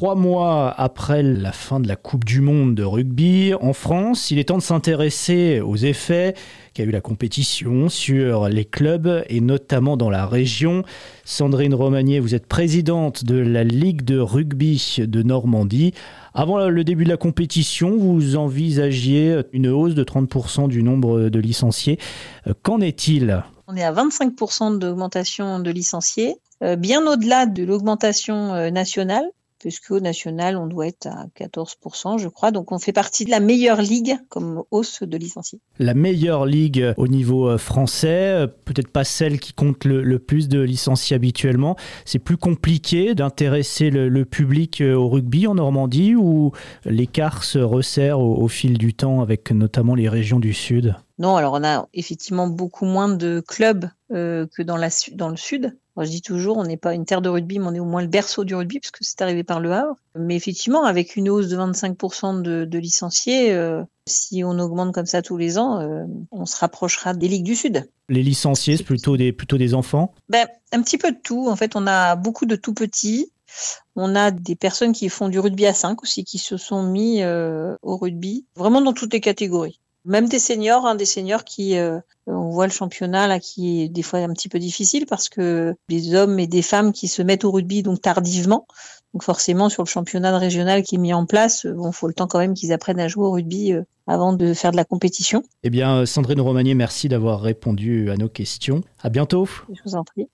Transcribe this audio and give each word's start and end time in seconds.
Trois 0.00 0.14
mois 0.14 0.74
après 0.78 1.22
la 1.22 1.52
fin 1.52 1.78
de 1.78 1.86
la 1.86 1.94
Coupe 1.94 2.24
du 2.24 2.40
Monde 2.40 2.74
de 2.74 2.84
rugby 2.84 3.52
en 3.60 3.74
France, 3.74 4.30
il 4.30 4.38
est 4.38 4.44
temps 4.44 4.56
de 4.56 4.62
s'intéresser 4.62 5.60
aux 5.60 5.76
effets 5.76 6.32
qu'a 6.72 6.84
eu 6.84 6.90
la 6.90 7.02
compétition 7.02 7.90
sur 7.90 8.48
les 8.48 8.64
clubs 8.64 9.22
et 9.28 9.42
notamment 9.42 9.98
dans 9.98 10.08
la 10.08 10.24
région. 10.24 10.84
Sandrine 11.26 11.74
Romagné, 11.74 12.18
vous 12.18 12.34
êtes 12.34 12.46
présidente 12.46 13.24
de 13.24 13.34
la 13.34 13.62
Ligue 13.62 14.00
de 14.00 14.18
rugby 14.18 14.96
de 15.00 15.22
Normandie. 15.22 15.92
Avant 16.32 16.66
le 16.66 16.82
début 16.82 17.04
de 17.04 17.10
la 17.10 17.18
compétition, 17.18 17.98
vous 17.98 18.36
envisagiez 18.36 19.42
une 19.52 19.68
hausse 19.68 19.94
de 19.94 20.02
30% 20.02 20.68
du 20.68 20.82
nombre 20.82 21.28
de 21.28 21.38
licenciés. 21.38 21.98
Qu'en 22.62 22.80
est-il? 22.80 23.44
On 23.68 23.76
est 23.76 23.84
à 23.84 23.92
25% 23.92 24.78
d'augmentation 24.78 25.60
de 25.60 25.70
licenciés, 25.70 26.36
euh, 26.62 26.76
bien 26.76 27.06
au-delà 27.06 27.44
de 27.44 27.64
l'augmentation 27.64 28.54
euh, 28.54 28.70
nationale 28.70 29.26
puisqu'au 29.60 30.00
national, 30.00 30.56
on 30.56 30.66
doit 30.66 30.88
être 30.88 31.06
à 31.06 31.26
14%, 31.38 32.18
je 32.18 32.28
crois. 32.28 32.50
Donc, 32.50 32.72
on 32.72 32.78
fait 32.78 32.92
partie 32.92 33.24
de 33.24 33.30
la 33.30 33.40
meilleure 33.40 33.80
ligue 33.82 34.16
comme 34.28 34.64
hausse 34.70 35.02
de 35.02 35.16
licenciés. 35.16 35.60
La 35.78 35.94
meilleure 35.94 36.46
ligue 36.46 36.94
au 36.96 37.06
niveau 37.06 37.48
euh, 37.48 37.58
français, 37.58 38.08
euh, 38.08 38.46
peut-être 38.46 38.90
pas 38.90 39.04
celle 39.04 39.38
qui 39.38 39.52
compte 39.52 39.84
le, 39.84 40.18
plus 40.18 40.48
de 40.48 40.60
licenciés 40.60 41.14
habituellement. 41.14 41.76
C'est 42.04 42.18
plus 42.18 42.38
compliqué 42.38 43.14
d'intéresser 43.14 43.90
le, 43.90 44.24
public 44.24 44.80
euh, 44.80 44.94
au 44.94 45.08
rugby 45.08 45.46
en 45.46 45.54
Normandie 45.54 46.14
ou 46.14 46.52
l'écart 46.84 47.44
se 47.44 47.58
resserre 47.58 48.20
au, 48.20 48.48
fil 48.48 48.78
du 48.78 48.94
temps 48.94 49.20
avec 49.20 49.50
notamment 49.50 49.94
les 49.94 50.08
régions 50.08 50.40
du 50.40 50.54
Sud? 50.54 50.96
Non, 51.20 51.36
alors 51.36 51.52
on 51.52 51.62
a 51.62 51.86
effectivement 51.94 52.48
beaucoup 52.48 52.86
moins 52.86 53.08
de 53.08 53.42
clubs 53.46 53.88
que 54.08 54.62
dans, 54.62 54.76
la, 54.76 54.88
dans 55.12 55.28
le 55.28 55.36
sud 55.36 55.76
je 56.04 56.10
dis 56.10 56.22
toujours, 56.22 56.56
on 56.56 56.64
n'est 56.64 56.76
pas 56.76 56.94
une 56.94 57.04
terre 57.04 57.22
de 57.22 57.28
rugby, 57.28 57.58
mais 57.58 57.66
on 57.66 57.74
est 57.74 57.80
au 57.80 57.84
moins 57.84 58.02
le 58.02 58.08
berceau 58.08 58.44
du 58.44 58.54
rugby, 58.54 58.80
puisque 58.80 58.98
c'est 59.00 59.20
arrivé 59.22 59.44
par 59.44 59.60
le 59.60 59.72
Havre. 59.72 59.96
Mais 60.18 60.36
effectivement, 60.36 60.84
avec 60.84 61.16
une 61.16 61.28
hausse 61.28 61.48
de 61.48 61.56
25% 61.56 62.42
de, 62.42 62.78
licenciés, 62.78 63.52
euh, 63.52 63.82
si 64.06 64.42
on 64.44 64.58
augmente 64.58 64.92
comme 64.92 65.06
ça 65.06 65.22
tous 65.22 65.36
les 65.36 65.58
ans, 65.58 65.80
euh, 65.80 66.04
on 66.30 66.46
se 66.46 66.56
rapprochera 66.56 67.14
des 67.14 67.28
ligues 67.28 67.44
du 67.44 67.56
Sud. 67.56 67.88
Les 68.08 68.22
licenciés, 68.22 68.76
c'est 68.76 68.84
plutôt 68.84 69.16
des, 69.16 69.32
plutôt 69.32 69.58
des 69.58 69.74
enfants? 69.74 70.12
Ben, 70.28 70.46
Un 70.72 70.82
petit 70.82 70.98
peu 70.98 71.12
de 71.12 71.18
tout. 71.22 71.48
En 71.48 71.56
fait, 71.56 71.76
on 71.76 71.86
a 71.86 72.16
beaucoup 72.16 72.46
de 72.46 72.56
tout 72.56 72.74
petits. 72.74 73.32
On 73.96 74.14
a 74.14 74.30
des 74.30 74.54
personnes 74.54 74.92
qui 74.92 75.08
font 75.08 75.28
du 75.28 75.40
rugby 75.40 75.66
à 75.66 75.74
5 75.74 76.02
aussi, 76.02 76.24
qui 76.24 76.38
se 76.38 76.56
sont 76.56 76.84
mis 76.84 77.22
euh, 77.22 77.74
au 77.82 77.96
rugby, 77.96 78.46
vraiment 78.54 78.80
dans 78.80 78.92
toutes 78.92 79.12
les 79.12 79.20
catégories. 79.20 79.79
Même 80.04 80.28
des 80.28 80.38
seniors, 80.38 80.86
hein, 80.86 80.94
des 80.94 81.04
seniors 81.04 81.44
qui, 81.44 81.76
euh, 81.76 82.00
on 82.26 82.50
voit 82.50 82.66
le 82.66 82.72
championnat 82.72 83.26
là 83.26 83.38
qui 83.38 83.82
est 83.82 83.88
des 83.88 84.02
fois 84.02 84.20
un 84.20 84.32
petit 84.32 84.48
peu 84.48 84.58
difficile 84.58 85.06
parce 85.06 85.28
que 85.28 85.74
les 85.88 86.14
hommes 86.14 86.38
et 86.38 86.46
des 86.46 86.62
femmes 86.62 86.92
qui 86.92 87.08
se 87.08 87.22
mettent 87.22 87.44
au 87.44 87.50
rugby 87.50 87.82
donc 87.82 88.00
tardivement, 88.00 88.66
donc 89.12 89.22
forcément 89.22 89.68
sur 89.68 89.82
le 89.82 89.88
championnat 89.88 90.36
régional 90.38 90.82
qui 90.82 90.94
est 90.94 90.98
mis 90.98 91.12
en 91.12 91.26
place, 91.26 91.66
euh, 91.66 91.72
bon, 91.72 91.92
faut 91.92 92.08
le 92.08 92.14
temps 92.14 92.26
quand 92.26 92.38
même 92.38 92.54
qu'ils 92.54 92.72
apprennent 92.72 93.00
à 93.00 93.08
jouer 93.08 93.26
au 93.26 93.32
rugby 93.32 93.72
euh, 93.72 93.82
avant 94.06 94.32
de 94.32 94.54
faire 94.54 94.72
de 94.72 94.76
la 94.76 94.84
compétition. 94.84 95.42
Eh 95.62 95.70
bien, 95.70 96.06
Sandrine 96.06 96.40
Romanier, 96.40 96.74
merci 96.74 97.08
d'avoir 97.08 97.40
répondu 97.40 98.10
à 98.10 98.16
nos 98.16 98.28
questions. 98.28 98.82
À 99.02 99.10
bientôt. 99.10 99.48
Je 99.72 99.80
vous 99.84 99.94
en 99.94 100.04
prie. 100.04 100.28